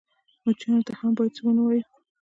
_مچانو 0.45 0.85
ته 0.87 0.93
هم 0.99 1.11
بايد 1.17 1.31
څه 1.35 1.41
ونه 1.43 1.61
وايو. 1.63 1.85